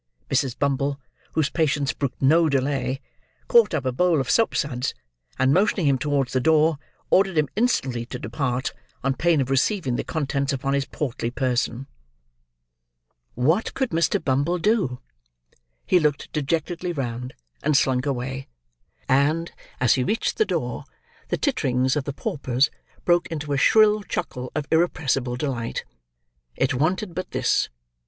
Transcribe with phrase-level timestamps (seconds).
[0.31, 0.57] Mrs.
[0.57, 0.99] Bumble,
[1.33, 2.99] whose patience brooked no delay,
[3.47, 4.95] caught up a bowl of soap suds,
[5.37, 6.79] and motioning him towards the door,
[7.11, 11.85] ordered him instantly to depart, on pain of receiving the contents upon his portly person.
[13.35, 14.19] What could Mr.
[14.19, 14.99] Bumble do?
[15.85, 18.47] He looked dejectedly round, and slunk away;
[19.07, 20.83] and, as he reached the door,
[21.27, 22.71] the titterings of the paupers
[23.05, 25.83] broke into a shrill chuckle of irrepressible delight.
[26.55, 27.69] It wanted but this.